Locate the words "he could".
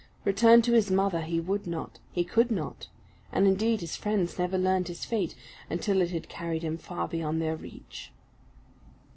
2.11-2.49